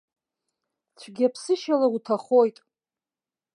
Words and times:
Цәгьаԥсышьала 0.99 1.87
уҭахоит! 1.95 2.57